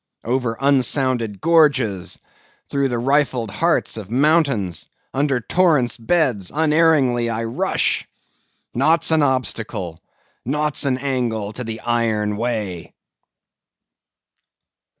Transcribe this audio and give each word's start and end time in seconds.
Over 0.23 0.57
unsounded 0.59 1.41
gorges, 1.41 2.17
through 2.71 2.89
the 2.89 2.97
rifled 2.97 3.51
hearts 3.51 3.97
of 3.97 4.09
mountains, 4.09 4.89
under 5.13 5.39
torrents' 5.39 5.95
beds, 5.99 6.51
unerringly 6.51 7.29
I 7.29 7.43
rush! 7.43 8.07
Naught's 8.73 9.11
an 9.11 9.21
obstacle, 9.21 9.99
naught's 10.43 10.87
an 10.87 10.97
angle 10.97 11.53
to 11.53 11.63
the 11.63 11.81
iron 11.81 12.35
way! 12.37 12.95